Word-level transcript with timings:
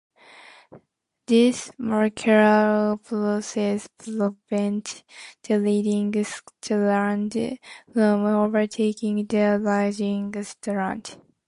This 1.27 1.69
molecular 1.77 2.97
process 3.03 3.87
prevents 3.99 5.03
the 5.43 5.59
leading 5.59 6.23
strand 6.25 7.35
from 7.93 8.25
overtaking 8.25 9.27
the 9.27 9.59
lagging 9.61 10.43
strand. 10.43 11.17